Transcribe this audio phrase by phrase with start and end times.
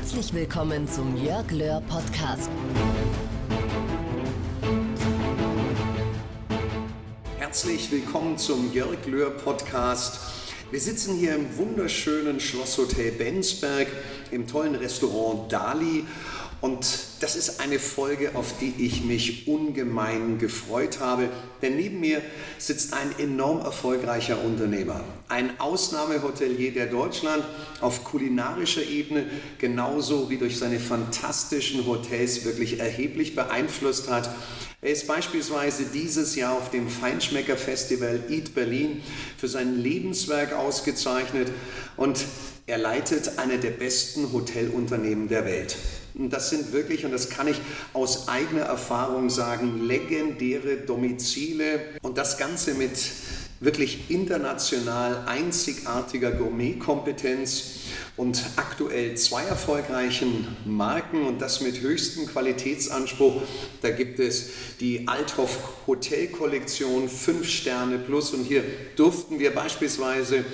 [0.00, 2.48] Herzlich willkommen zum Jörg Löhr Podcast.
[7.36, 10.20] Herzlich willkommen zum Jörg Löhr Podcast.
[10.70, 13.88] Wir sitzen hier im wunderschönen Schlosshotel Bensberg
[14.30, 16.06] im tollen Restaurant Dali
[16.60, 16.86] und
[17.20, 21.28] das ist eine Folge, auf die ich mich ungemein gefreut habe,
[21.62, 22.20] denn neben mir
[22.58, 27.44] sitzt ein enorm erfolgreicher Unternehmer, ein Ausnahmehotelier, der Deutschland
[27.80, 29.26] auf kulinarischer Ebene
[29.58, 34.28] genauso wie durch seine fantastischen Hotels wirklich erheblich beeinflusst hat.
[34.80, 39.02] Er ist beispielsweise dieses Jahr auf dem Feinschmecker-Festival Eat Berlin
[39.36, 41.52] für sein Lebenswerk ausgezeichnet
[41.96, 42.24] und
[42.68, 45.76] er leitet eine der besten Hotelunternehmen der Welt.
[46.14, 47.60] Das sind wirklich, und das kann ich
[47.94, 52.92] aus eigener Erfahrung sagen, legendäre Domizile und das Ganze mit
[53.60, 57.62] wirklich international einzigartiger Gourmetkompetenz
[58.16, 63.42] und aktuell zwei erfolgreichen Marken und das mit höchstem Qualitätsanspruch.
[63.80, 68.62] Da gibt es die Althoff Hotel Kollektion 5 Sterne plus und hier
[68.96, 70.44] durften wir beispielsweise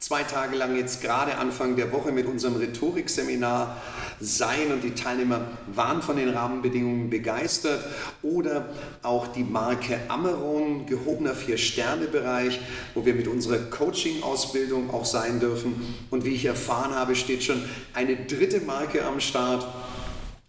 [0.00, 3.76] zwei Tage lang jetzt gerade Anfang der Woche mit unserem Rhetorikseminar
[4.18, 7.84] sein und die Teilnehmer waren von den Rahmenbedingungen begeistert.
[8.22, 8.70] Oder
[9.02, 12.60] auch die Marke Ameron, gehobener Vier-Sterne-Bereich,
[12.94, 15.94] wo wir mit unserer Coaching-Ausbildung auch sein dürfen.
[16.08, 17.62] Und wie ich erfahren habe, steht schon
[17.92, 19.66] eine dritte Marke am Start.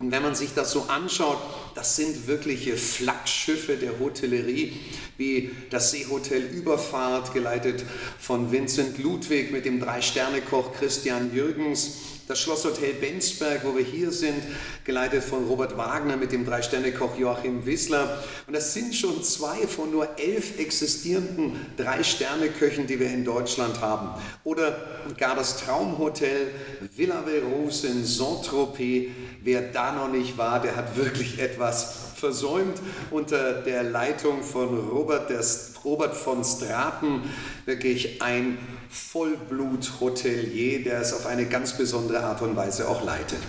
[0.01, 1.37] Und wenn man sich das so anschaut,
[1.75, 4.73] das sind wirkliche Flaggschiffe der Hotellerie,
[5.17, 7.85] wie das Seehotel Überfahrt, geleitet
[8.19, 11.97] von Vincent Ludwig mit dem Drei-Sterne-Koch Christian Jürgens
[12.31, 14.41] das Schlosshotel Bensberg, wo wir hier sind,
[14.85, 18.23] geleitet von Robert Wagner mit dem Drei-Sterne-Koch Joachim Wissler.
[18.47, 24.11] Und das sind schon zwei von nur elf existierenden Drei-Sterne-Köchen, die wir in Deutschland haben.
[24.45, 24.79] Oder
[25.17, 26.47] gar das Traumhotel
[26.95, 29.09] Villa Verus in Saint-Tropez.
[29.43, 35.31] Wer da noch nicht war, der hat wirklich etwas versäumt unter der Leitung von Robert,
[35.31, 35.43] der,
[35.83, 37.23] Robert von Straten.
[37.65, 38.59] Wirklich ein
[38.89, 43.39] Vollblut-Hotelier, der es auf eine ganz besondere Art und Weise auch leitet.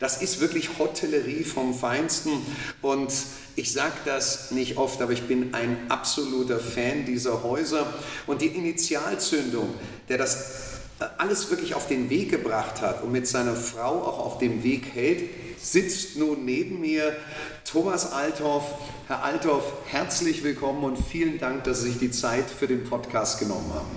[0.00, 2.32] Das ist wirklich Hotellerie vom Feinsten
[2.82, 3.12] und
[3.54, 7.86] ich sage das nicht oft, aber ich bin ein absoluter Fan dieser Häuser
[8.26, 9.72] und die Initialzündung,
[10.08, 10.75] der das
[11.18, 14.94] alles wirklich auf den Weg gebracht hat und mit seiner Frau auch auf dem Weg
[14.94, 17.16] hält, sitzt nun neben mir
[17.64, 18.64] Thomas Althoff.
[19.06, 23.38] Herr Althoff, herzlich willkommen und vielen Dank, dass Sie sich die Zeit für den Podcast
[23.38, 23.90] genommen haben.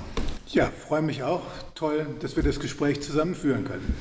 [0.48, 1.42] Ja, freue mich auch.
[1.76, 3.96] Toll, dass wir das Gespräch zusammenführen können.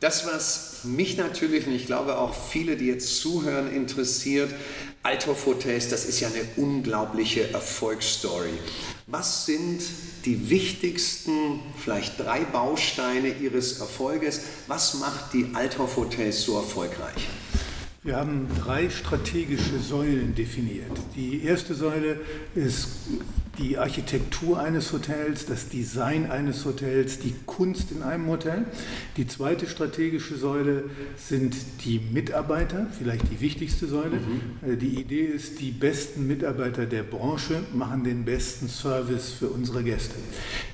[0.00, 4.50] Das, was mich natürlich und ich glaube auch viele, die jetzt zuhören, interessiert,
[5.02, 8.50] Althoff Hotels, das ist ja eine unglaubliche Erfolgsstory.
[9.08, 9.82] Was sind
[10.24, 14.40] die wichtigsten, vielleicht drei Bausteine Ihres Erfolges?
[14.66, 17.28] Was macht die Althoff Hotels so erfolgreich?
[18.06, 20.92] Wir haben drei strategische Säulen definiert.
[21.16, 22.20] Die erste Säule
[22.54, 22.86] ist
[23.58, 28.66] die Architektur eines Hotels, das Design eines Hotels, die Kunst in einem Hotel.
[29.16, 30.84] Die zweite strategische Säule
[31.16, 34.16] sind die Mitarbeiter, vielleicht die wichtigste Säule.
[34.16, 34.72] Mhm.
[34.72, 39.82] Äh, die Idee ist, die besten Mitarbeiter der Branche machen den besten Service für unsere
[39.82, 40.16] Gäste.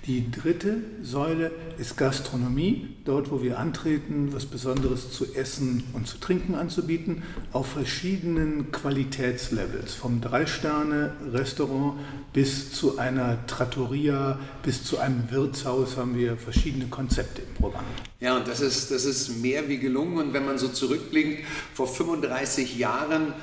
[0.06, 6.18] Die dritte Säule ist Gastronomie, dort wo wir antreten, was Besonderes zu essen und zu
[6.18, 7.21] trinken anzubieten,
[7.52, 11.98] auf verschiedenen Qualitätslevels, vom Drei-Sterne-Restaurant
[12.32, 17.84] bis zu einer Trattoria bis zu einem Wirtshaus haben wir verschiedene Konzepte im Programm.
[18.20, 20.18] Ja, und das ist, das ist mehr wie gelungen.
[20.18, 21.44] Und wenn man so zurückblickt,
[21.74, 23.34] vor 35 Jahren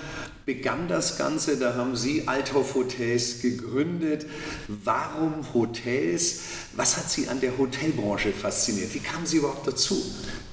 [0.45, 4.25] begann das Ganze, da haben Sie Althoff Hotels gegründet.
[4.68, 6.39] Warum Hotels?
[6.75, 8.94] Was hat Sie an der Hotelbranche fasziniert?
[8.95, 10.01] Wie kamen Sie überhaupt dazu?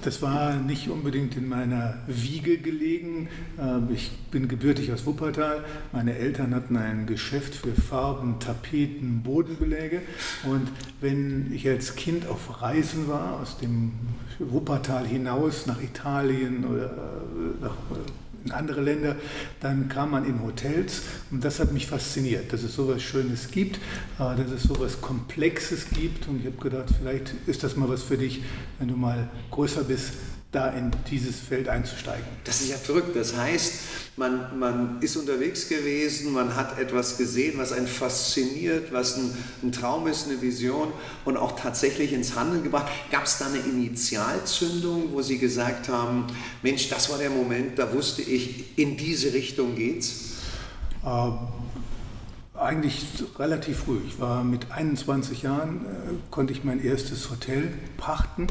[0.03, 3.29] Das war nicht unbedingt in meiner Wiege gelegen.
[3.59, 5.65] Ähm, ich bin gebürtig aus Wuppertal.
[5.93, 10.03] Meine Eltern hatten ein Geschäft für Farben, Tapeten, Bodenbeläge.
[10.45, 10.69] Und
[11.01, 13.93] wenn ich als Kind auf Reisen war, aus dem
[14.39, 17.77] Wuppertal hinaus nach Italien oder äh, nach
[18.47, 19.17] in andere Länder,
[19.61, 23.77] dann kam man in Hotels und das hat mich fasziniert, dass es sowas Schönes gibt,
[23.77, 26.29] äh, dass es sowas Komplexes gibt.
[26.29, 28.43] Und ich habe gedacht, vielleicht ist das mal was für dich,
[28.79, 30.13] wenn du mal größer bist,
[30.53, 32.25] da in dieses Feld einzusteigen.
[32.45, 33.15] Das ist ja verrückt.
[33.15, 33.73] Das heißt,
[34.17, 39.73] man, man ist unterwegs gewesen, man hat etwas gesehen, was einen fasziniert, was ein, ein
[39.73, 40.93] Traum ist, eine Vision
[41.25, 42.87] und auch tatsächlich ins Handeln gebracht.
[43.11, 46.27] Gab es da eine Initialzündung, wo Sie gesagt haben,
[46.63, 50.37] Mensch, das war der Moment, da wusste ich, in diese Richtung geht's?
[51.05, 51.39] Ähm
[52.59, 53.05] eigentlich
[53.39, 53.99] relativ früh.
[54.07, 58.47] Ich war mit 21 Jahren, äh, konnte ich mein erstes Hotel pachten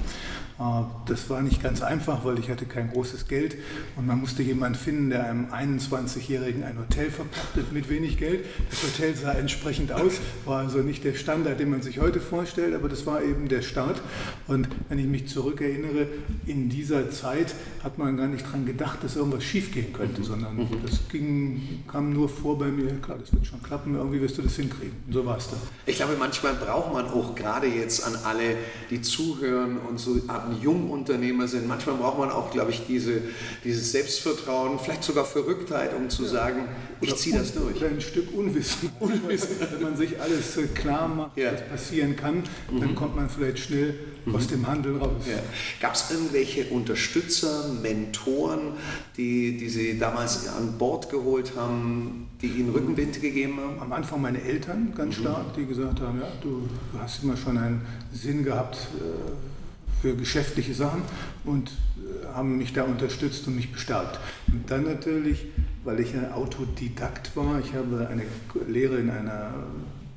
[1.06, 3.58] das war nicht ganz einfach, weil ich hatte kein großes Geld
[3.98, 8.46] und man musste jemanden finden, der einem 21-Jährigen ein Hotel verpachtet mit wenig Geld.
[8.70, 10.14] Das Hotel sah entsprechend aus,
[10.46, 13.62] war also nicht der Standard, den man sich heute vorstellt, aber das war eben der
[13.64, 14.02] Start.
[14.48, 16.08] Und wenn ich mich zurückerinnere,
[16.46, 17.54] in dieser Zeit
[17.84, 20.26] hat man gar nicht daran gedacht, dass irgendwas schiefgehen könnte, mhm.
[20.26, 20.70] sondern mhm.
[20.86, 24.42] das ging, kam nur vor bei mir, klar, das wird schon klappen, irgendwie wirst du
[24.42, 24.96] das hinkriegen.
[25.06, 25.60] Und so war es dann.
[25.86, 28.56] Ich glaube, manchmal braucht man auch gerade jetzt an alle,
[28.90, 31.68] die zuhören und so ab Jungunternehmer sind.
[31.68, 33.22] Manchmal braucht man auch, glaube ich, diese,
[33.64, 36.30] dieses Selbstvertrauen, vielleicht sogar Verrücktheit, um zu ja.
[36.30, 36.68] sagen,
[37.02, 37.78] ich ziehe das durch.
[37.78, 38.90] Oder ein Stück Unwissen.
[39.00, 39.58] Unwissen.
[39.72, 41.52] Wenn man sich alles klar macht, ja.
[41.52, 42.80] was passieren kann, mhm.
[42.80, 43.96] dann kommt man vielleicht schnell
[44.26, 44.36] mhm.
[44.36, 45.24] aus dem Handel raus.
[45.28, 45.40] Ja.
[45.82, 48.74] Gab es irgendwelche Unterstützer, Mentoren,
[49.18, 53.80] die, die Sie damals an Bord geholt haben, die Ihnen Rückenwind gegeben haben?
[53.82, 55.22] Am Anfang meine Eltern ganz mhm.
[55.22, 56.68] stark, die gesagt haben, ja, du
[57.00, 57.82] hast immer schon einen
[58.14, 59.55] Sinn gehabt, äh,
[60.02, 61.02] für geschäftliche Sachen
[61.44, 64.20] und äh, haben mich da unterstützt und mich bestärkt.
[64.48, 65.46] Und dann natürlich,
[65.84, 68.24] weil ich ein Autodidakt war, ich habe eine
[68.68, 69.54] Lehre in einer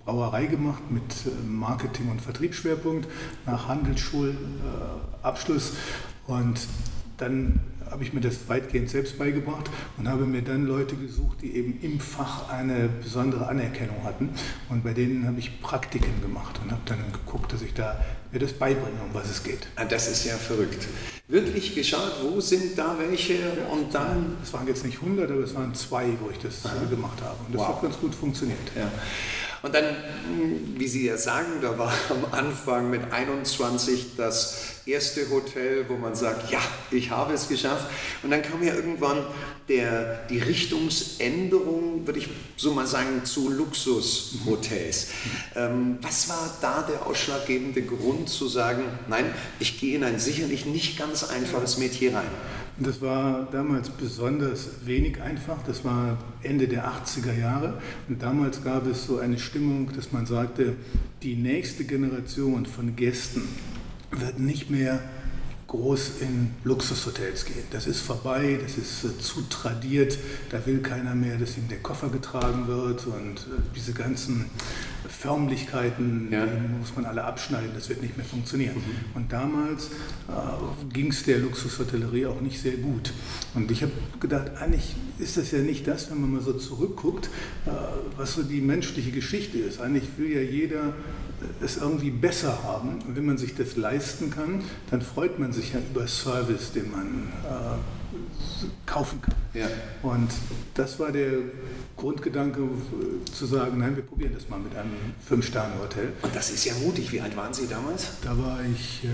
[0.04, 3.08] Brauerei gemacht mit äh, Marketing- und Vertriebsschwerpunkt
[3.46, 5.74] nach Handelsschulabschluss
[6.26, 6.60] und
[7.18, 11.54] dann habe ich mir das weitgehend selbst beigebracht und habe mir dann Leute gesucht, die
[11.56, 14.30] eben im Fach eine besondere Anerkennung hatten.
[14.68, 18.00] Und bei denen habe ich Praktiken gemacht und habe dann geguckt, dass ich da
[18.32, 19.66] mir das beibringe, um was es geht.
[19.76, 20.86] Ah, das ist ja verrückt.
[21.28, 23.38] Wirklich geschaut, wo sind da welche
[23.70, 24.36] und dann...
[24.42, 26.84] Es waren jetzt nicht 100, aber es waren zwei, wo ich das Aha.
[26.88, 27.36] gemacht habe.
[27.46, 27.68] Und das wow.
[27.68, 28.58] hat ganz gut funktioniert.
[28.76, 28.90] Ja.
[29.62, 29.84] Und dann,
[30.76, 36.14] wie Sie ja sagen, da war am Anfang mit 21 das erste Hotel, wo man
[36.14, 36.60] sagt, ja,
[36.90, 37.86] ich habe es geschafft.
[38.22, 39.24] Und dann kam ja irgendwann
[39.68, 45.08] der, die Richtungsänderung, würde ich so mal sagen, zu Luxushotels.
[45.54, 49.26] Ähm, was war da der ausschlaggebende Grund zu sagen, nein,
[49.58, 52.30] ich gehe in ein sicherlich nicht ganz einfaches Metier rein?
[52.80, 55.62] Das war damals besonders wenig einfach.
[55.66, 57.82] Das war Ende der 80er Jahre.
[58.08, 60.76] Und damals gab es so eine Stimmung, dass man sagte,
[61.22, 63.42] die nächste Generation von Gästen
[64.12, 65.00] wird nicht mehr
[65.68, 67.62] groß in Luxushotels gehen.
[67.70, 70.18] Das ist vorbei, das ist äh, zu tradiert,
[70.50, 74.46] da will keiner mehr, dass ihm der Koffer getragen wird und äh, diese ganzen
[75.06, 76.46] Förmlichkeiten ja.
[76.78, 78.76] muss man alle abschneiden, das wird nicht mehr funktionieren.
[78.76, 79.16] Mhm.
[79.16, 79.88] Und damals
[80.28, 83.12] äh, ging es der Luxushotellerie auch nicht sehr gut.
[83.54, 87.26] Und ich habe gedacht, eigentlich ist das ja nicht das, wenn man mal so zurückguckt,
[87.66, 87.70] äh,
[88.16, 89.80] was so die menschliche Geschichte ist.
[89.80, 90.94] Eigentlich will ja jeder
[91.60, 93.00] es irgendwie besser haben.
[93.06, 96.90] Und wenn man sich das leisten kann, dann freut man sich ja über Service, den
[96.90, 99.34] man äh, kaufen kann.
[99.54, 99.66] Ja.
[100.02, 100.28] Und
[100.74, 101.32] das war der
[101.98, 104.92] Grundgedanke äh, zu sagen, nein, wir probieren das mal mit einem
[105.26, 106.12] Fünf-Sterne-Hotel.
[106.22, 107.12] Und das ist ja mutig.
[107.12, 108.06] Wie alt waren Sie damals?
[108.22, 109.08] Da war ich äh,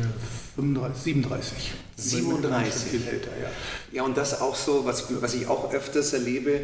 [0.57, 1.73] 35, 37.
[1.97, 2.91] 37.
[2.91, 3.49] Viel älter, ja.
[3.93, 6.61] Ja, und das auch so, was, was ich auch öfters erlebe,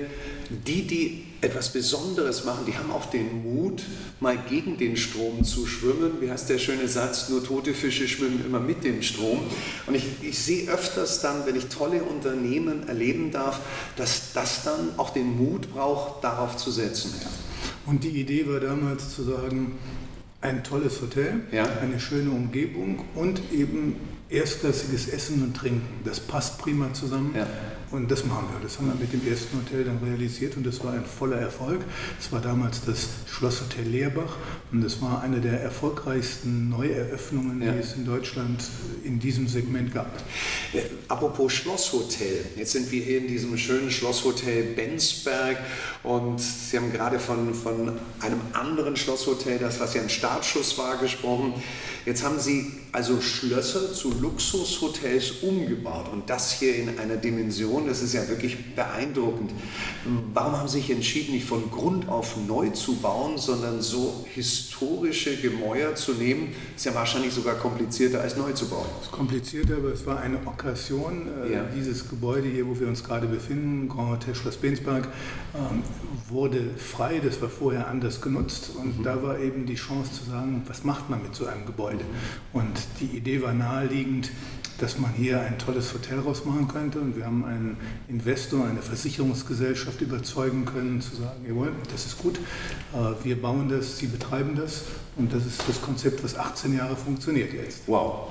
[0.67, 3.83] die, die etwas Besonderes machen, die haben auch den Mut,
[4.21, 6.21] mal gegen den Strom zu schwimmen.
[6.21, 9.41] Wie heißt der schöne Satz, nur tote Fische schwimmen immer mit dem Strom.
[9.87, 13.61] Und ich, ich sehe öfters dann, wenn ich tolle Unternehmen erleben darf,
[13.97, 17.15] dass das dann auch den Mut braucht, darauf zu setzen.
[17.23, 17.29] Ja.
[17.87, 19.79] Und die Idee war damals zu sagen,
[20.41, 21.65] ein tolles Hotel, ja.
[21.81, 23.97] eine schöne Umgebung und eben
[24.29, 26.01] erstklassiges Essen und Trinken.
[26.05, 27.35] Das passt prima zusammen.
[27.37, 27.47] Ja.
[27.91, 28.61] Und das machen wir.
[28.63, 31.81] Das haben wir mit dem ersten Hotel dann realisiert und das war ein voller Erfolg.
[32.21, 34.37] Es war damals das Schlosshotel Leerbach
[34.71, 37.73] und das war eine der erfolgreichsten Neueröffnungen, ja.
[37.73, 38.63] die es in Deutschland
[39.03, 40.07] in diesem Segment gab.
[40.73, 45.59] Äh, apropos Schlosshotel, jetzt sind wir hier in diesem schönen Schlosshotel Bensberg
[46.05, 47.89] und Sie haben gerade von, von
[48.21, 51.55] einem anderen Schlosshotel, das was ja ein Startschuss war, gesprochen.
[52.07, 58.03] Jetzt haben Sie also Schlösser zu Luxushotels umgebaut und das hier in einer Dimension, das
[58.03, 59.53] ist ja wirklich beeindruckend.
[60.33, 65.37] Warum haben Sie sich entschieden, nicht von Grund auf neu zu bauen, sondern so historische
[65.37, 66.55] Gemäuer zu nehmen?
[66.75, 68.87] Ist ja wahrscheinlich sogar komplizierter als neu zu bauen.
[69.01, 71.29] Es ist komplizierter, aber es war eine Okkasion.
[71.47, 71.65] Äh, ja.
[71.77, 75.09] Dieses Gebäude hier, wo wir uns gerade befinden, Grand Hotel Schloss Bensberg,
[75.55, 75.83] ähm,
[76.29, 77.21] wurde frei.
[77.23, 79.03] Das war vorher anders genutzt und mhm.
[79.03, 82.05] da war eben die Chance zu sagen, was macht man mit so einem Gebäude?
[82.05, 82.61] Mhm.
[82.61, 84.31] Und die Idee war naheliegend,
[84.81, 87.01] dass man hier ein tolles Hotel rausmachen könnte.
[87.01, 87.77] Und wir haben einen
[88.09, 93.99] Investor, eine Versicherungsgesellschaft überzeugen können, zu sagen, jawohl, das ist gut, äh, wir bauen das,
[93.99, 94.85] Sie betreiben das.
[95.17, 97.83] Und das ist das Konzept, was 18 Jahre funktioniert jetzt.
[97.87, 98.29] Wow.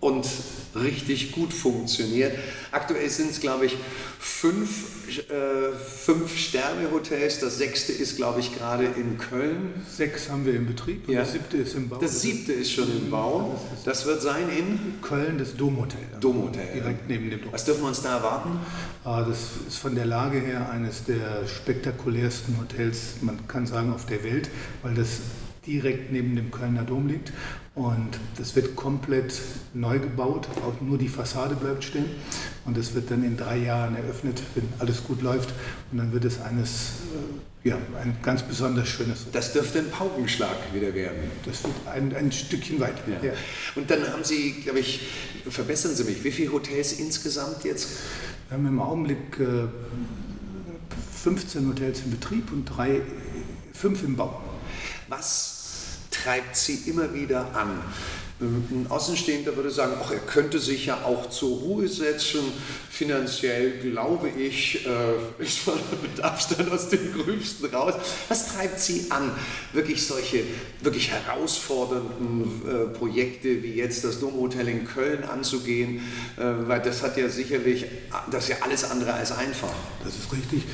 [0.00, 0.26] Und
[0.74, 2.36] richtig gut funktioniert.
[2.70, 3.76] Aktuell sind es, glaube ich,
[4.18, 7.40] fünf, äh, fünf Sterne-Hotels.
[7.40, 9.72] Das sechste ist, glaube ich, gerade in Köln.
[9.90, 11.20] Sechs haben wir im Betrieb und ja.
[11.20, 11.96] das siebte ist im Bau.
[11.96, 13.58] Das siebte ist schon im Bau.
[13.84, 15.98] Das wird sein in Köln, das Domhotel.
[16.20, 16.66] Domhotel.
[16.74, 17.52] Direkt neben dem Dom.
[17.52, 18.58] Was dürfen wir uns da erwarten?
[19.04, 24.06] Ah, das ist von der Lage her eines der spektakulärsten Hotels, man kann sagen, auf
[24.06, 24.50] der Welt,
[24.82, 25.20] weil das
[25.66, 27.32] direkt neben dem Kölner Dom liegt.
[27.76, 29.38] Und das wird komplett
[29.74, 32.06] neu gebaut, auch nur die Fassade bleibt stehen.
[32.64, 35.50] Und das wird dann in drei Jahren eröffnet, wenn alles gut läuft.
[35.92, 36.92] Und dann wird es eines,
[37.62, 39.26] äh, ja, ein ganz besonders schönes.
[39.30, 41.30] Das dürfte ein Paukenschlag wieder werden.
[41.44, 43.02] Das wird ein, ein Stückchen weiter.
[43.08, 43.28] Ja.
[43.28, 43.32] Ja.
[43.74, 45.06] Und dann haben Sie, glaube ich,
[45.46, 47.88] verbessern Sie mich, wie viele Hotels insgesamt jetzt?
[48.48, 49.68] Wir haben im Augenblick äh,
[51.12, 53.02] 15 Hotels in Betrieb und drei,
[53.74, 54.40] fünf im Bau.
[55.08, 55.55] Was
[56.26, 57.80] treibt sie immer wieder an.
[58.38, 62.40] Ein Außenstehender würde sagen, ach, er könnte sich ja auch zur Ruhe setzen.
[62.90, 67.94] Finanziell, glaube ich, äh, ist man mit Abstand aus dem Gröbsten raus.
[68.28, 69.30] Was treibt Sie an,
[69.72, 70.42] wirklich solche
[70.82, 76.00] wirklich herausfordernden äh, Projekte wie jetzt das Domhotel in Köln anzugehen?
[76.36, 77.86] Äh, weil das hat ja sicherlich,
[78.30, 79.72] das ist ja alles andere als einfach.
[80.04, 80.64] Das ist richtig,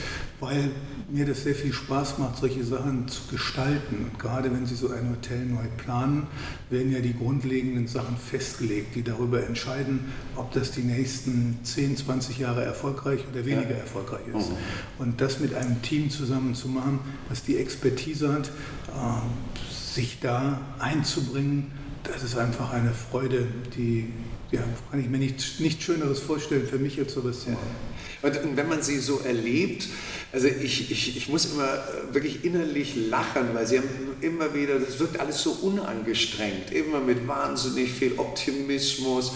[0.40, 0.72] weil
[1.12, 4.06] mir das sehr viel Spaß macht, solche Sachen zu gestalten.
[4.10, 6.26] Und gerade wenn Sie so ein Hotel neu planen,
[6.70, 12.38] werden ja die grundlegenden Sachen festgelegt, die darüber entscheiden, ob das die nächsten 10, 20
[12.38, 13.76] Jahre erfolgreich oder weniger ja.
[13.76, 14.50] erfolgreich ist.
[14.50, 14.56] Mhm.
[14.98, 20.60] Und das mit einem Team zusammen zu machen, was die Expertise hat, äh, sich da
[20.78, 21.72] einzubringen,
[22.04, 24.12] das ist einfach eine Freude, die
[24.50, 27.91] ja, kann ich mir nichts nicht Schöneres vorstellen, für mich jetzt sowas zu machen.
[28.22, 29.88] Und wenn man sie so erlebt,
[30.32, 33.88] also ich, ich, ich muss immer äh, wirklich innerlich lachen, weil sie haben
[34.22, 39.32] immer wieder, das wirkt alles so unangestrengt, immer mit wahnsinnig viel Optimismus,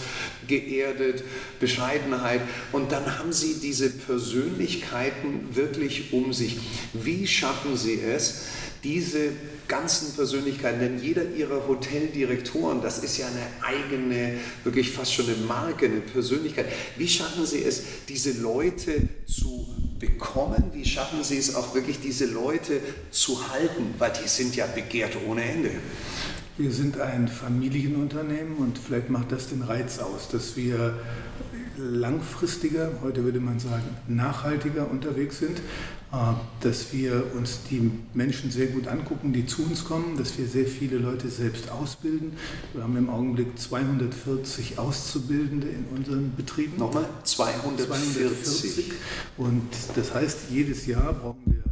[0.47, 1.23] geerdet,
[1.59, 2.41] Bescheidenheit.
[2.71, 6.57] Und dann haben sie diese Persönlichkeiten wirklich um sich.
[6.93, 8.45] Wie schaffen sie es,
[8.83, 9.29] diese
[9.67, 15.37] ganzen Persönlichkeiten, denn jeder ihrer Hoteldirektoren, das ist ja eine eigene, wirklich fast schon eine
[15.37, 16.67] Marke, eine Persönlichkeit.
[16.97, 19.67] Wie schaffen Sie es, diese Leute zu
[19.99, 20.71] bekommen?
[20.73, 22.79] Wie schaffen Sie es auch wirklich, diese Leute
[23.11, 23.95] zu halten?
[23.97, 25.71] Weil die sind ja begehrt ohne Ende.
[26.57, 30.99] Wir sind ein Familienunternehmen und vielleicht macht das den Reiz aus, dass wir
[31.77, 35.61] langfristiger, heute würde man sagen nachhaltiger unterwegs sind,
[36.61, 40.65] dass wir uns die Menschen sehr gut angucken, die zu uns kommen, dass wir sehr
[40.65, 42.33] viele Leute selbst ausbilden.
[42.73, 46.77] Wir haben im Augenblick 240 Auszubildende in unseren Betrieben.
[46.77, 47.87] Nochmal 240.
[47.87, 48.91] 240.
[49.37, 51.67] Und das heißt, jedes Jahr brauchen wir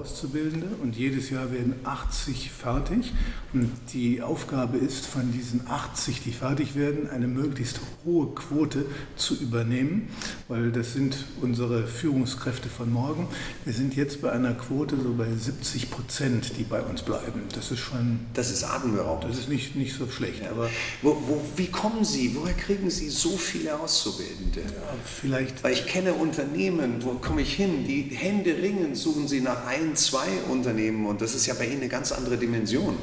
[0.00, 3.12] Auszubildende und jedes Jahr werden 80 fertig.
[3.52, 9.34] Und die Aufgabe ist, von diesen 80, die fertig werden, eine möglichst hohe Quote zu
[9.34, 10.08] übernehmen,
[10.50, 13.26] weil das sind unsere Führungskräfte von morgen.
[13.64, 17.42] Wir sind jetzt bei einer Quote so bei 70 Prozent, die bei uns bleiben.
[17.54, 18.20] Das ist schon.
[18.34, 19.32] Das ist atemberaubend.
[19.32, 20.42] Das ist nicht, nicht so schlecht.
[20.42, 20.50] Ja.
[20.50, 20.68] Aber
[21.00, 22.34] wo, wo, wie kommen Sie?
[22.34, 24.60] Woher kriegen Sie so viele Auszubildende?
[24.60, 25.64] Ja, vielleicht.
[25.64, 27.86] Weil ich kenne Unternehmen, wo komme ich hin?
[27.86, 31.66] Die Hände ringen, suchen Sie nach ein ein, zwei Unternehmen und das ist ja bei
[31.66, 32.96] Ihnen eine ganz andere Dimension.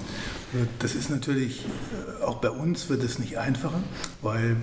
[0.79, 3.83] Das ist natürlich, äh, auch bei uns wird es nicht einfacher,
[4.21, 4.55] weil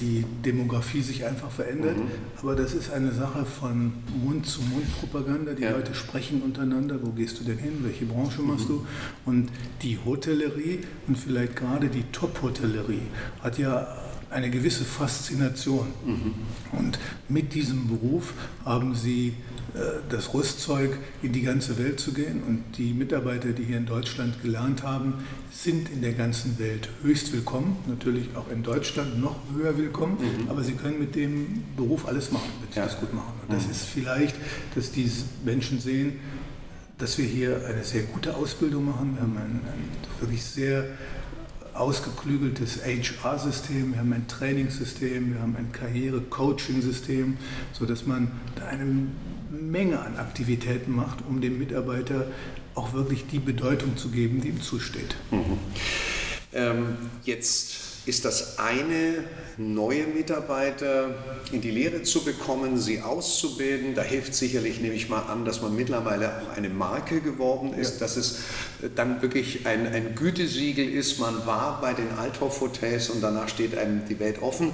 [0.00, 1.96] die Demografie sich einfach verändert.
[1.96, 2.08] Mhm.
[2.40, 5.54] Aber das ist eine Sache von Mund-zu-Mund-Propaganda.
[5.54, 5.72] Die ja.
[5.72, 8.74] Leute sprechen untereinander, wo gehst du denn hin, welche Branche machst mhm.
[8.74, 8.86] du?
[9.24, 9.50] Und
[9.82, 13.02] die Hotellerie und vielleicht gerade die Top-Hotellerie
[13.42, 14.03] hat ja
[14.34, 15.86] eine gewisse Faszination.
[16.04, 16.34] Mhm.
[16.72, 16.98] Und
[17.28, 19.34] mit diesem Beruf haben sie
[19.74, 22.42] äh, das Rüstzeug, in die ganze Welt zu gehen.
[22.42, 25.14] Und die Mitarbeiter, die hier in Deutschland gelernt haben,
[25.52, 27.76] sind in der ganzen Welt höchst willkommen.
[27.86, 30.18] Natürlich auch in Deutschland noch höher willkommen.
[30.18, 30.50] Mhm.
[30.50, 32.86] Aber sie können mit dem Beruf alles machen, wenn sie ja.
[32.86, 33.32] das gut machen.
[33.42, 33.70] Und das mhm.
[33.70, 34.34] ist vielleicht,
[34.74, 36.14] dass diese Menschen sehen,
[36.98, 39.14] dass wir hier eine sehr gute Ausbildung machen.
[39.14, 40.86] Wir haben ein, ein wirklich sehr
[41.74, 47.36] ausgeklügeltes HR-System, wir haben ein Trainingssystem, wir haben ein Karriere-Coaching-System,
[47.72, 48.86] sodass man da eine
[49.50, 52.26] Menge an Aktivitäten macht, um dem Mitarbeiter
[52.74, 55.16] auch wirklich die Bedeutung zu geben, die ihm zusteht.
[55.30, 55.58] Mhm.
[56.52, 59.24] Ähm, jetzt ist das eine,
[59.56, 61.14] neue Mitarbeiter
[61.52, 63.94] in die Lehre zu bekommen, sie auszubilden.
[63.94, 67.94] Da hilft sicherlich, nehme ich mal an, dass man mittlerweile auch eine Marke geworden ist,
[67.94, 68.00] ja.
[68.00, 68.40] dass es
[68.96, 71.20] dann wirklich ein, ein Gütesiegel ist.
[71.20, 74.72] Man war bei den Althoff Hotels und danach steht einem die Welt offen.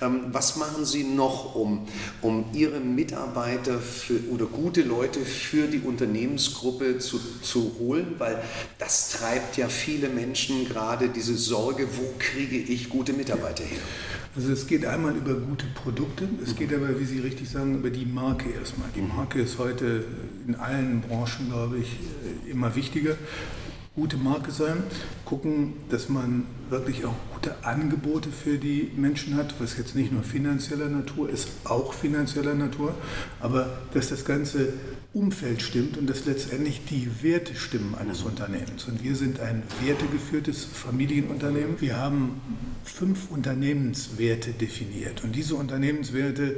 [0.00, 1.88] Ähm, was machen Sie noch, um,
[2.22, 8.14] um Ihre Mitarbeiter für, oder gute Leute für die Unternehmensgruppe zu, zu holen?
[8.18, 8.40] Weil
[8.78, 13.80] das treibt ja viele Menschen gerade diese Sorge, wo kriege ich gute Mitarbeiter her?
[14.36, 17.90] Also es geht einmal über gute Produkte, es geht aber, wie Sie richtig sagen, über
[17.90, 18.88] die Marke erstmal.
[18.94, 20.04] Die Marke ist heute
[20.46, 21.98] in allen Branchen, glaube ich,
[22.48, 23.16] immer wichtiger
[24.00, 24.82] gute Marke sein,
[25.26, 30.22] gucken, dass man wirklich auch gute Angebote für die Menschen hat, was jetzt nicht nur
[30.22, 32.94] finanzieller Natur ist, auch finanzieller Natur,
[33.40, 34.72] aber dass das ganze
[35.12, 38.86] Umfeld stimmt und dass letztendlich die Werte stimmen eines Unternehmens.
[38.86, 41.78] Und wir sind ein wertegeführtes Familienunternehmen.
[41.80, 42.40] Wir haben
[42.84, 46.56] fünf Unternehmenswerte definiert und diese Unternehmenswerte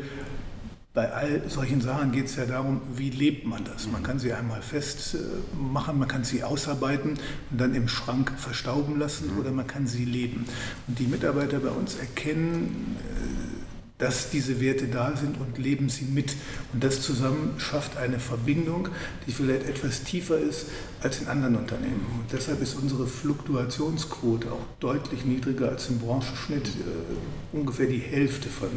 [0.95, 3.87] bei all solchen Sachen geht es ja darum, wie lebt man das.
[3.87, 7.19] Man kann sie einmal festmachen, man kann sie ausarbeiten
[7.51, 10.45] und dann im Schrank verstauben lassen oder man kann sie leben.
[10.87, 16.05] Und die Mitarbeiter bei uns erkennen, äh, dass diese Werte da sind und leben sie
[16.05, 16.35] mit.
[16.75, 18.89] Und das zusammen schafft eine Verbindung,
[19.27, 20.67] die vielleicht etwas tiefer ist
[21.01, 22.05] als in anderen Unternehmen.
[22.21, 28.51] Und deshalb ist unsere Fluktuationsquote auch deutlich niedriger als im Branchenschnitt, äh, ungefähr die Hälfte
[28.51, 28.69] von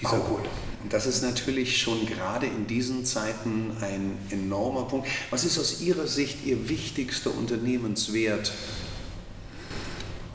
[0.00, 0.48] dieser Quote.
[0.82, 5.08] Und das ist natürlich schon gerade in diesen Zeiten ein enormer Punkt.
[5.30, 8.52] Was ist aus Ihrer Sicht Ihr wichtigster Unternehmenswert?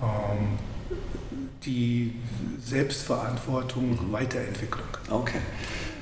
[0.01, 0.57] Ähm,
[1.65, 2.15] die
[2.63, 4.11] Selbstverantwortung, mhm.
[4.11, 4.87] Weiterentwicklung.
[5.09, 5.39] Okay.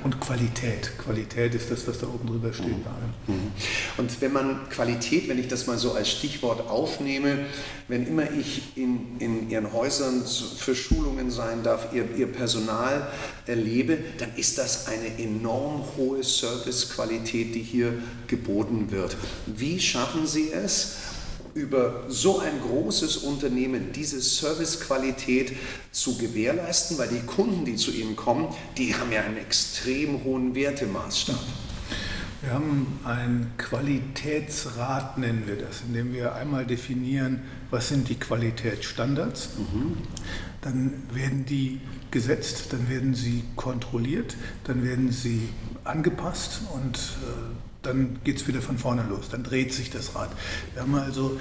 [0.03, 0.97] Und Qualität.
[0.97, 3.35] Qualität ist das, was da oben drüber steht mhm.
[3.35, 3.51] Mhm.
[3.97, 7.45] Und wenn man Qualität, wenn ich das mal so als Stichwort aufnehme,
[7.89, 13.11] wenn immer ich in, in Ihren Häusern für Schulungen sein darf, Ihr, Ihr Personal
[13.45, 17.93] erlebe, dann ist das eine enorm hohe Servicequalität, die hier
[18.27, 19.17] geboten wird.
[19.47, 20.97] Wie schaffen Sie es?
[21.59, 25.53] Über so ein großes Unternehmen diese Servicequalität
[25.91, 28.47] zu gewährleisten, weil die Kunden, die zu Ihnen kommen,
[28.77, 31.39] die haben ja einen extrem hohen Wertemaßstab.
[32.41, 38.15] Wir haben ein Qualitätsrat, nennen wir das, in dem wir einmal definieren, was sind die
[38.15, 39.49] Qualitätsstandards.
[39.57, 39.97] Mhm.
[40.61, 45.49] Dann werden die gesetzt, dann werden sie kontrolliert, dann werden sie
[45.83, 50.29] angepasst und äh, dann geht es wieder von vorne los, dann dreht sich das Rad.
[50.73, 51.39] Wir haben also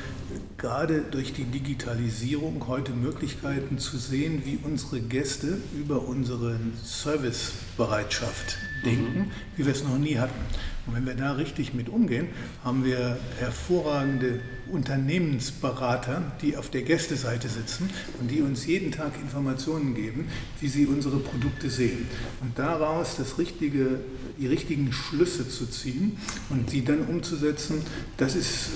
[0.57, 9.31] gerade durch die Digitalisierung heute Möglichkeiten zu sehen, wie unsere Gäste über unsere Servicebereitschaft denken,
[9.57, 10.41] wie wir es noch nie hatten.
[10.87, 12.29] Und wenn wir da richtig mit umgehen,
[12.65, 19.95] haben wir hervorragende Unternehmensberater, die auf der Gästeseite sitzen und die uns jeden Tag Informationen
[19.95, 20.29] geben,
[20.61, 22.07] wie sie unsere Produkte sehen.
[22.41, 24.01] Und daraus das richtige,
[24.39, 26.17] die richtigen Schlüsse zu ziehen
[26.49, 27.83] und sie dann umzusetzen,
[28.17, 28.71] das ist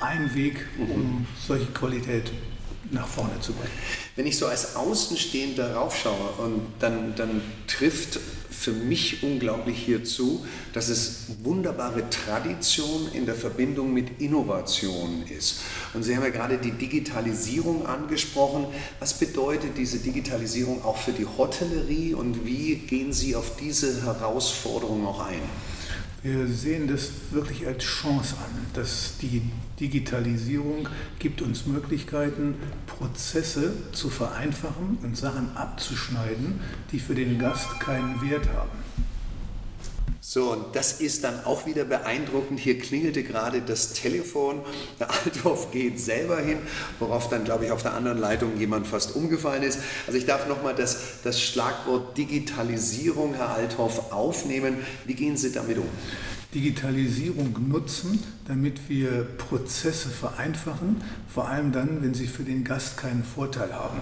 [0.00, 2.30] ein Weg, um solche Qualität
[2.90, 3.72] nach vorne zu bringen.
[4.16, 8.18] Wenn ich so als Außenstehender raufschaue und dann, dann trifft
[8.58, 15.60] für mich unglaublich hierzu, dass es wunderbare Tradition in der Verbindung mit Innovation ist.
[15.94, 18.66] Und Sie haben ja gerade die Digitalisierung angesprochen.
[18.98, 25.06] Was bedeutet diese Digitalisierung auch für die Hotellerie und wie gehen Sie auf diese Herausforderung
[25.06, 25.42] auch ein?
[26.24, 29.42] Wir sehen das wirklich als Chance an, dass die
[29.80, 30.88] Digitalisierung
[31.18, 36.60] gibt uns Möglichkeiten, Prozesse zu vereinfachen und Sachen abzuschneiden,
[36.92, 38.70] die für den Gast keinen Wert haben.
[40.30, 42.60] So, und das ist dann auch wieder beeindruckend.
[42.60, 44.60] Hier klingelte gerade das Telefon.
[45.00, 46.58] Der Althoff geht selber hin,
[46.98, 49.78] worauf dann, glaube ich, auf der anderen Leitung jemand fast umgefallen ist.
[50.06, 54.76] Also ich darf nochmal das, das Schlagwort Digitalisierung, Herr Althoff, aufnehmen.
[55.06, 55.88] Wie gehen Sie damit um?
[56.54, 63.22] Digitalisierung nutzen, damit wir Prozesse vereinfachen, vor allem dann, wenn sie für den Gast keinen
[63.22, 63.98] Vorteil haben.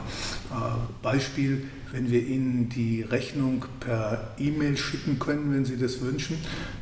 [0.52, 6.37] Äh, Beispiel, wenn wir Ihnen die Rechnung per E-Mail schicken können, wenn Sie das wünschen,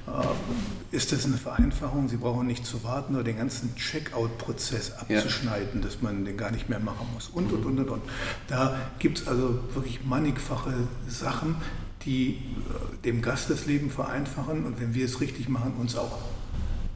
[0.07, 2.09] äh, ist das eine Vereinfachung.
[2.09, 5.87] Sie brauchen nicht zu warten oder den ganzen Checkout-Prozess abzuschneiden, ja.
[5.87, 8.03] dass man den gar nicht mehr machen muss und, und, und, und, und.
[8.49, 10.75] Da gibt es also wirklich mannigfache
[11.09, 11.57] Sachen,
[12.05, 16.19] die äh, dem Gast das Leben vereinfachen und wenn wir es richtig machen, uns auch.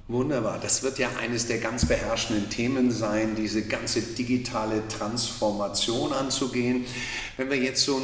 [0.09, 0.59] Wunderbar.
[0.59, 6.87] Das wird ja eines der ganz beherrschenden Themen sein, diese ganze digitale Transformation anzugehen.
[7.37, 8.01] Wenn wir jetzt so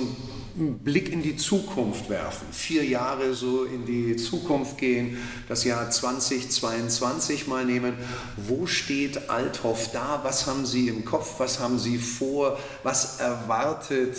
[0.56, 5.90] einen Blick in die Zukunft werfen, vier Jahre so in die Zukunft gehen, das Jahr
[5.90, 7.94] 2022 mal nehmen,
[8.36, 10.20] wo steht Althoff da?
[10.22, 11.34] Was haben Sie im Kopf?
[11.38, 12.58] Was haben Sie vor?
[12.82, 14.16] Was erwartet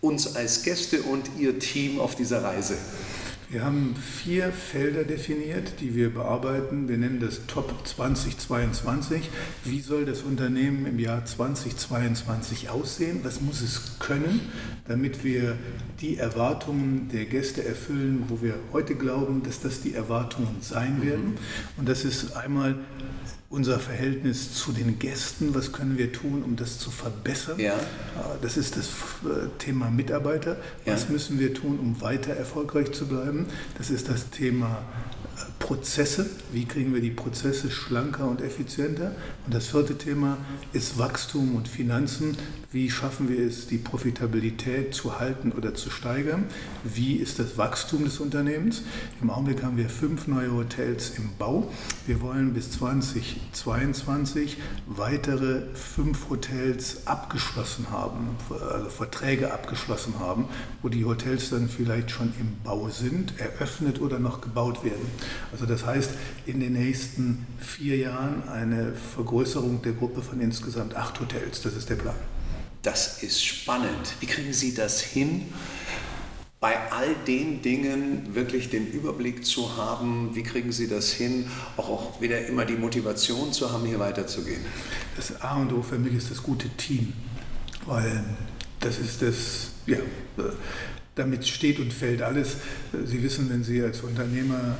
[0.00, 2.76] uns als Gäste und Ihr Team auf dieser Reise?
[3.50, 6.86] Wir haben vier Felder definiert, die wir bearbeiten.
[6.86, 9.30] Wir nennen das Top 2022.
[9.64, 13.20] Wie soll das Unternehmen im Jahr 2022 aussehen?
[13.22, 14.52] Was muss es können,
[14.86, 15.56] damit wir
[16.02, 21.38] die Erwartungen der Gäste erfüllen, wo wir heute glauben, dass das die Erwartungen sein werden?
[21.78, 22.74] Und das ist einmal
[23.50, 27.58] unser Verhältnis zu den Gästen, was können wir tun, um das zu verbessern.
[27.58, 27.78] Ja.
[28.42, 28.88] Das ist das
[29.24, 30.56] äh, Thema Mitarbeiter.
[30.84, 31.10] Was ja.
[31.10, 33.46] müssen wir tun, um weiter erfolgreich zu bleiben?
[33.78, 34.82] Das ist das Thema
[35.58, 39.12] Prozesse, wie kriegen wir die Prozesse schlanker und effizienter.
[39.46, 40.36] Und das vierte Thema
[40.72, 42.36] ist Wachstum und Finanzen.
[42.70, 46.44] Wie schaffen wir es, die Profitabilität zu halten oder zu steigern?
[46.84, 48.82] Wie ist das Wachstum des Unternehmens?
[49.22, 51.72] Im Augenblick haben wir fünf neue Hotels im Bau.
[52.06, 60.44] Wir wollen bis 2022 weitere fünf Hotels abgeschlossen haben, also Verträge abgeschlossen haben,
[60.82, 65.06] wo die Hotels dann vielleicht schon im Bau sind, eröffnet oder noch gebaut werden.
[65.52, 66.10] Also das heißt,
[66.44, 71.62] in den nächsten vier Jahren eine Vergrößerung der Gruppe von insgesamt acht Hotels.
[71.62, 72.14] Das ist der Plan.
[72.82, 74.14] Das ist spannend.
[74.20, 75.52] Wie kriegen Sie das hin?
[76.60, 81.88] bei all den Dingen wirklich den Überblick zu haben, wie kriegen Sie das hin, auch,
[81.88, 84.62] auch wieder immer die Motivation zu haben, hier weiterzugehen?
[85.14, 87.12] Das A und O für mich ist das gute Team,
[87.86, 88.24] weil
[88.80, 89.98] das ist das, ja,
[91.14, 92.56] damit steht und fällt alles.
[93.04, 94.76] Sie wissen, wenn Sie als Unternehmer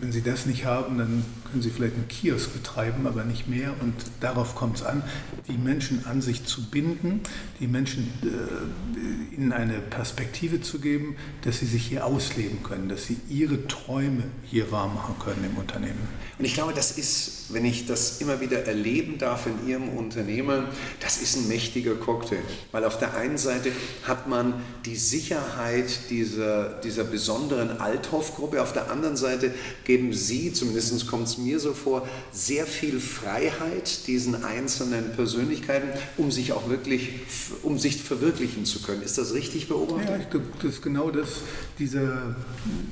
[0.00, 3.74] wenn Sie das nicht haben, dann können Sie vielleicht einen Kiosk betreiben, aber nicht mehr.
[3.80, 5.02] Und darauf kommt es an,
[5.48, 7.20] die Menschen an sich zu binden,
[7.60, 13.06] die Menschen äh, ihnen eine Perspektive zu geben, dass sie sich hier ausleben können, dass
[13.06, 16.08] sie ihre Träume hier wahr machen können im Unternehmen.
[16.38, 20.66] Und ich glaube, das ist, wenn ich das immer wieder erleben darf in Ihrem Unternehmen,
[21.00, 22.42] das ist ein mächtiger Cocktail.
[22.70, 23.72] Weil auf der einen Seite
[24.04, 24.54] hat man
[24.86, 29.52] die Sicherheit dieser, dieser besonderen Althoff-Gruppe, auf der anderen Seite
[29.84, 36.30] geben Sie, zumindest kommt es mir so vor, sehr viel Freiheit diesen einzelnen Persönlichkeiten, um
[36.30, 37.10] sich auch wirklich,
[37.62, 39.02] um sich verwirklichen zu können.
[39.02, 40.08] Ist das richtig beobachtet?
[40.08, 41.28] Ja, ich glaube, das ist genau das,
[41.78, 42.36] dieser,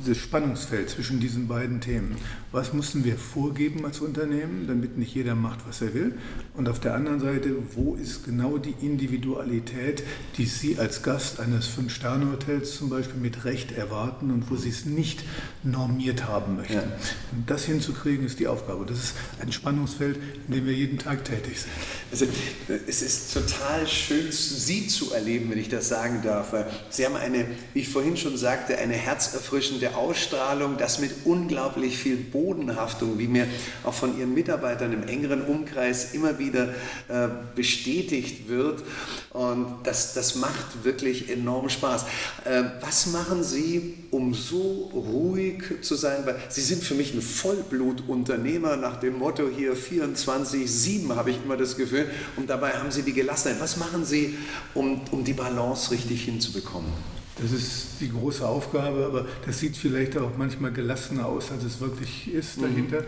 [0.00, 2.16] dieses Spannungsfeld zwischen diesen beiden Themen.
[2.52, 6.14] Was müssen wir vorgeben als Unternehmen, damit nicht jeder macht, was er will?
[6.54, 10.02] Und auf der anderen Seite, wo ist genau die Individualität,
[10.38, 14.86] die Sie als Gast eines Fünf-Sterne-Hotels zum Beispiel mit Recht erwarten und wo Sie es
[14.86, 15.24] nicht
[15.64, 16.74] normiert haben möchten?
[16.74, 16.82] Ja.
[17.32, 18.84] Und das hinzukriegen, ist die Aufgabe.
[18.86, 21.72] Das ist ein Spannungsfeld, in dem wir jeden Tag tätig sind.
[22.10, 22.26] Also,
[22.86, 26.54] es ist total schön, Sie zu erleben, wenn ich das sagen darf.
[26.90, 32.16] Sie haben eine, wie ich vorhin schon sagte, eine herzerfrischende Ausstrahlung, das mit unglaublich viel
[32.16, 33.46] Bodenhaftung, wie mir
[33.84, 36.74] auch von Ihren Mitarbeitern im engeren Umkreis immer wieder
[37.08, 38.82] äh, bestätigt wird.
[39.36, 42.06] Und das, das macht wirklich enorm Spaß.
[42.44, 46.24] Äh, was machen Sie, um so ruhig zu sein?
[46.24, 51.58] Weil Sie sind für mich ein Vollblutunternehmer nach dem Motto hier 24-7 habe ich immer
[51.58, 52.10] das Gefühl.
[52.36, 53.60] Und dabei haben Sie die Gelassenheit.
[53.60, 54.38] Was machen Sie,
[54.72, 56.90] um, um die Balance richtig hinzubekommen?
[57.38, 61.80] Das ist die große Aufgabe, aber das sieht vielleicht auch manchmal gelassener aus, als es
[61.80, 62.62] wirklich ist mhm.
[62.62, 63.00] dahinter.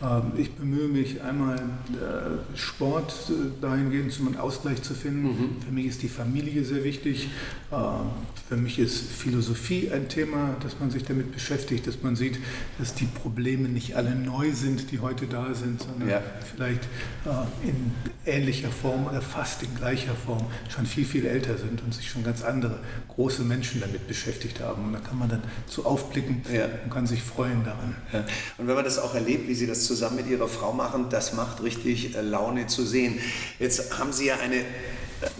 [0.00, 0.40] Mhm.
[0.40, 5.22] Ich bemühe mich einmal äh, Sport äh, dahingehend zum Ausgleich zu finden.
[5.22, 5.62] Mhm.
[5.64, 7.28] Für mich ist die Familie sehr wichtig.
[7.72, 8.10] Ähm,
[8.48, 12.38] für mich ist Philosophie ein Thema, dass man sich damit beschäftigt, dass man sieht,
[12.78, 16.22] dass die Probleme nicht alle neu sind, die heute da sind, sondern ja.
[16.54, 16.84] vielleicht
[17.24, 17.92] äh, in
[18.26, 22.22] ähnlicher Form oder fast in gleicher Form schon viel, viel älter sind und sich schon
[22.22, 24.86] ganz andere große Menschen damit beschäftigt haben.
[24.86, 26.68] Und da kann man dann so aufblicken ja.
[26.84, 27.96] und kann sich freuen daran.
[28.12, 28.24] Ja.
[28.58, 31.32] Und wenn man das auch erlebt, wie Sie das zusammen mit Ihrer Frau machen, das
[31.32, 33.18] macht richtig äh, Laune zu sehen.
[33.58, 34.64] Jetzt haben Sie ja eine äh,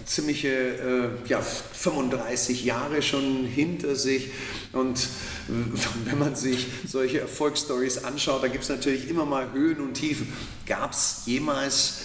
[0.06, 4.30] ziemliche äh, ja, 35 Jahre schon hinter sich.
[4.72, 5.08] Und
[6.04, 10.32] wenn man sich solche Erfolgsstories anschaut, da gibt es natürlich immer mal Höhen und Tiefen.
[10.66, 12.00] Gab es jemals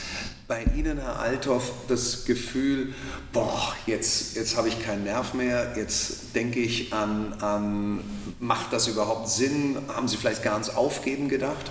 [0.50, 2.92] bei Ihnen, Herr Althoff, das Gefühl,
[3.32, 8.00] boah, jetzt, jetzt habe ich keinen Nerv mehr, jetzt denke ich an, an,
[8.40, 9.78] macht das überhaupt Sinn?
[9.90, 11.70] Haben Sie vielleicht gar ans Aufgeben gedacht?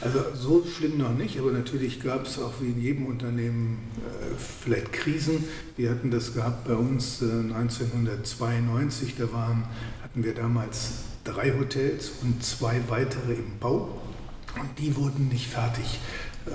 [0.00, 4.34] Also so schlimm noch nicht, aber natürlich gab es auch wie in jedem Unternehmen äh,
[4.64, 5.44] vielleicht Krisen.
[5.76, 9.66] Wir hatten das gehabt bei uns äh, 1992, da waren,
[10.02, 14.02] hatten wir damals drei Hotels und zwei weitere im Bau
[14.60, 16.00] und die wurden nicht fertig.
[16.46, 16.50] Äh,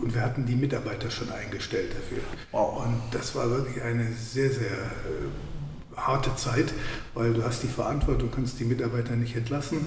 [0.00, 2.22] und wir hatten die Mitarbeiter schon eingestellt dafür.
[2.50, 2.86] Wow.
[2.86, 6.72] Und das war wirklich eine sehr, sehr äh, harte Zeit,
[7.14, 9.86] weil du hast die Verantwortung, kannst die Mitarbeiter nicht entlassen.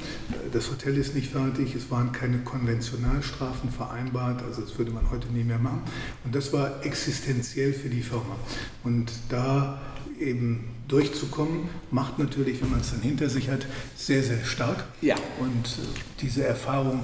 [0.54, 5.28] Das Hotel ist nicht fertig, es waren keine Konventionalstrafen vereinbart, also das würde man heute
[5.30, 5.82] nie mehr machen.
[6.24, 8.36] Und das war existenziell für die Firma.
[8.84, 9.82] Und da
[10.20, 13.66] eben durchzukommen, macht natürlich, wenn man es dann hinter sich hat,
[13.96, 14.86] sehr, sehr stark.
[15.02, 15.16] Ja.
[15.40, 17.04] Und äh, diese Erfahrung,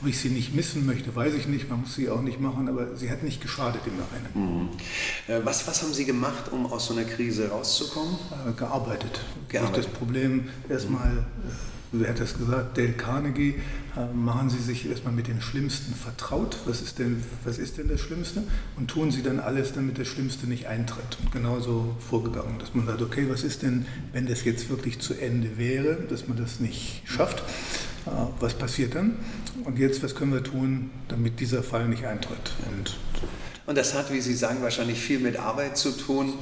[0.00, 1.68] ob ich sie nicht missen möchte, weiß ich nicht.
[1.68, 4.32] Man muss sie auch nicht machen, aber sie hat nicht geschadet im Nachhinein.
[4.34, 4.68] Mhm.
[5.26, 8.16] Äh, was, was haben Sie gemacht, um aus so einer Krise rauszukommen?
[8.46, 9.20] Äh, gearbeitet.
[9.48, 9.84] Gearbeitet.
[9.84, 11.10] Das Problem erstmal.
[11.12, 13.54] Mhm wer hat das gesagt, Dale Carnegie,
[13.96, 16.58] äh, machen Sie sich erstmal mit dem Schlimmsten vertraut.
[16.66, 18.42] Was ist, denn, was ist denn das Schlimmste?
[18.76, 21.18] Und tun Sie dann alles, damit das Schlimmste nicht eintritt.
[21.22, 25.14] Und genauso vorgegangen, dass man sagt, okay, was ist denn, wenn das jetzt wirklich zu
[25.14, 27.42] Ende wäre, dass man das nicht schafft?
[28.08, 29.16] Äh, was passiert dann?
[29.64, 32.52] Und jetzt, was können wir tun, damit dieser Fall nicht eintritt?
[32.70, 32.96] Und
[33.68, 36.32] und das hat, wie Sie sagen, wahrscheinlich viel mit Arbeit zu tun.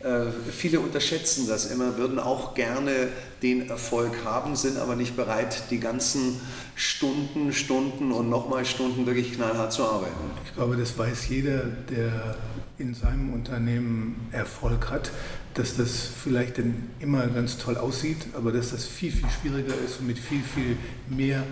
[0.00, 3.08] Äh, viele unterschätzen das immer, würden auch gerne
[3.40, 6.38] den Erfolg haben, sind aber nicht bereit, die ganzen
[6.74, 10.12] Stunden, Stunden und nochmal Stunden wirklich knallhart zu arbeiten.
[10.44, 12.36] Ich glaube, das weiß jeder, der
[12.76, 15.10] in seinem Unternehmen Erfolg hat,
[15.54, 20.00] dass das vielleicht dann immer ganz toll aussieht, aber dass das viel, viel schwieriger ist
[20.00, 20.76] und mit viel, viel
[21.08, 21.44] mehr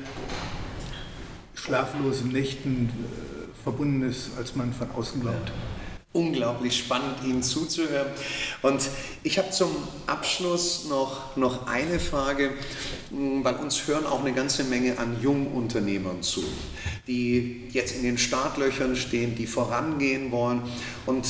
[1.54, 5.52] schlaflosen Nächten äh, verbunden ist, als man von außen glaubt.
[6.14, 8.08] Unglaublich spannend, Ihnen zuzuhören.
[8.60, 8.82] Und
[9.22, 9.70] ich habe zum
[10.06, 12.50] Abschluss noch, noch eine Frage,
[13.08, 16.44] hm, weil uns hören auch eine ganze Menge an Jungunternehmern zu,
[17.06, 20.60] die jetzt in den Startlöchern stehen, die vorangehen wollen
[21.06, 21.26] und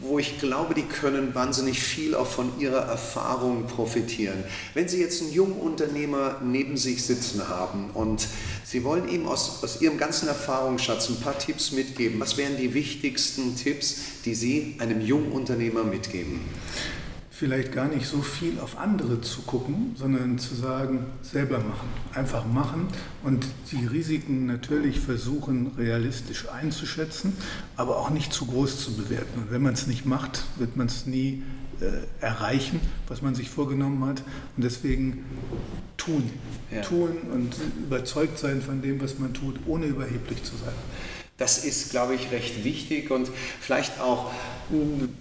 [0.00, 4.44] wo ich glaube, die können wahnsinnig viel auch von ihrer Erfahrung profitieren.
[4.72, 8.26] Wenn Sie jetzt einen Jungunternehmer neben sich sitzen haben und
[8.72, 12.72] Sie wollen ihm aus, aus Ihrem ganzen Erfahrungsschatz ein paar Tipps mitgeben, was wären die
[12.72, 16.40] wichtigsten Tipps, die Sie einem Jungunternehmer mitgeben?
[17.42, 21.88] vielleicht gar nicht so viel auf andere zu gucken, sondern zu sagen, selber machen.
[22.14, 22.86] Einfach machen
[23.24, 27.36] und die Risiken natürlich versuchen realistisch einzuschätzen,
[27.76, 29.40] aber auch nicht zu groß zu bewerten.
[29.40, 31.42] Und wenn man es nicht macht, wird man es nie
[31.82, 34.22] äh, erreichen, was man sich vorgenommen hat.
[34.56, 35.24] Und deswegen
[35.96, 36.30] tun.
[36.70, 36.82] Ja.
[36.82, 37.54] Tun und
[37.86, 40.74] überzeugt sein von dem, was man tut, ohne überheblich zu sein.
[41.38, 43.28] Das ist, glaube ich, recht wichtig und
[43.60, 44.30] vielleicht auch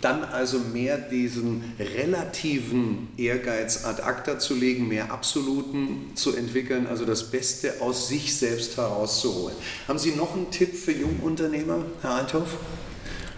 [0.01, 7.05] dann also mehr diesen relativen Ehrgeiz ad acta zu legen, mehr absoluten zu entwickeln, also
[7.05, 9.55] das Beste aus sich selbst herauszuholen.
[9.87, 12.57] Haben Sie noch einen Tipp für Jungunternehmer, Herr Althoff?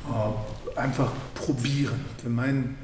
[0.09, 2.03] Äh, einfach probieren.
[2.23, 2.75] Wenn mein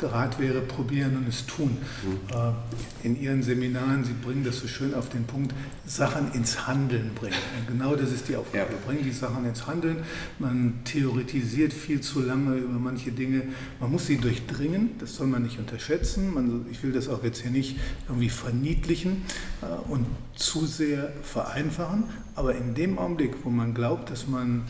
[0.00, 1.76] der Rat wäre, probieren und es tun.
[2.02, 2.54] Mhm.
[3.02, 5.54] In Ihren Seminaren, Sie bringen das so schön auf den Punkt,
[5.86, 7.36] Sachen ins Handeln bringen.
[7.58, 8.72] Und genau das ist die Aufgabe.
[8.72, 8.78] Ja.
[8.86, 9.98] Bringen die Sachen ins Handeln.
[10.38, 13.42] Man theoretisiert viel zu lange über manche Dinge.
[13.80, 16.32] Man muss sie durchdringen, das soll man nicht unterschätzen.
[16.34, 17.78] Man, ich will das auch jetzt hier nicht
[18.08, 19.22] irgendwie verniedlichen
[19.62, 22.04] äh, und zu sehr vereinfachen.
[22.34, 24.62] Aber in dem Augenblick, wo man glaubt, dass, man,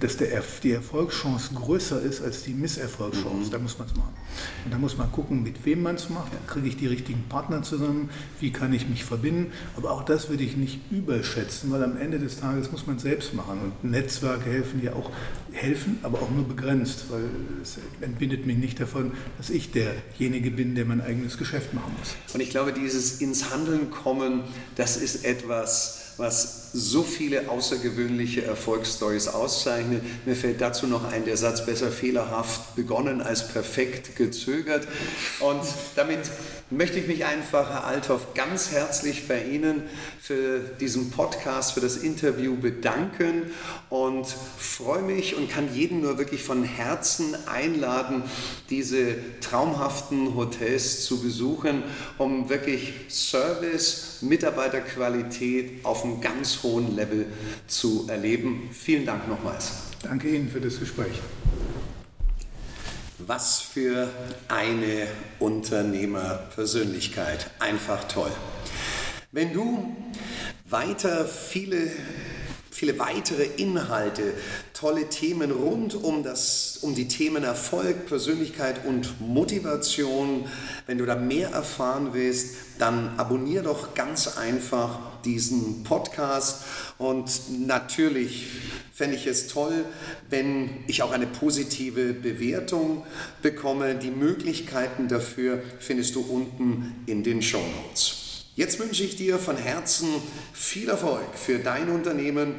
[0.00, 3.50] dass der, die Erfolgschance größer ist als die Misserfolgschance, mhm.
[3.50, 4.03] da muss man es machen.
[4.64, 6.32] Und da muss man gucken, mit wem man es macht.
[6.46, 8.08] Kriege ich die richtigen Partner zusammen?
[8.40, 9.52] Wie kann ich mich verbinden?
[9.76, 13.34] Aber auch das würde ich nicht überschätzen, weil am Ende des Tages muss man selbst
[13.34, 13.58] machen.
[13.60, 15.10] Und Netzwerke helfen ja auch,
[15.52, 17.24] helfen, aber auch nur begrenzt, weil
[17.62, 22.16] es entbindet mich nicht davon, dass ich derjenige bin, der mein eigenes Geschäft machen muss.
[22.34, 24.42] Und ich glaube, dieses ins Handeln kommen,
[24.76, 30.02] das ist etwas, was so viele außergewöhnliche Erfolgsstories auszeichnet.
[30.26, 34.88] Mir fällt dazu noch ein, der Satz besser fehlerhaft begonnen als perfekt gezögert.
[35.38, 35.62] Und
[35.94, 36.18] damit
[36.70, 39.84] möchte ich mich einfach, Herr Althoff, ganz herzlich bei Ihnen
[40.20, 43.42] für diesen Podcast, für das Interview bedanken
[43.88, 44.26] und
[44.58, 48.24] freue mich und kann jeden nur wirklich von Herzen einladen,
[48.68, 51.84] diese traumhaften Hotels zu besuchen,
[52.18, 57.26] um wirklich Service, Mitarbeiterqualität auf einem ganz hohen Level
[57.68, 58.70] zu erleben.
[58.72, 59.74] Vielen Dank nochmals.
[60.02, 61.20] Danke Ihnen für das Gespräch.
[63.18, 64.10] Was für
[64.48, 65.06] eine
[65.38, 67.52] Unternehmerpersönlichkeit.
[67.60, 68.32] Einfach toll.
[69.30, 69.94] Wenn du
[70.68, 71.88] weiter viele
[72.74, 74.34] viele weitere Inhalte,
[74.72, 80.46] tolle Themen rund um, das, um die Themen Erfolg, Persönlichkeit und Motivation.
[80.88, 86.64] Wenn du da mehr erfahren willst, dann abonniere doch ganz einfach diesen Podcast
[86.98, 87.30] und
[87.64, 88.48] natürlich
[88.92, 89.84] fände ich es toll,
[90.28, 93.04] wenn ich auch eine positive Bewertung
[93.40, 93.94] bekomme.
[93.94, 98.23] Die Möglichkeiten dafür findest du unten in den Show Notes.
[98.56, 100.08] Jetzt wünsche ich dir von Herzen
[100.52, 102.54] viel Erfolg für dein Unternehmen,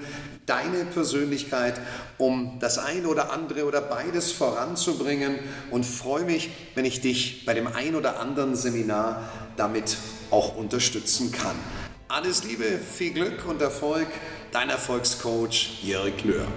[0.45, 1.79] deine Persönlichkeit,
[2.17, 5.39] um das eine oder andere oder beides voranzubringen
[5.71, 9.95] und freue mich, wenn ich dich bei dem ein oder anderen Seminar damit
[10.31, 11.55] auch unterstützen kann.
[12.09, 14.07] Alles Liebe, viel Glück und Erfolg,
[14.51, 16.47] dein Erfolgscoach Jörg Löhr.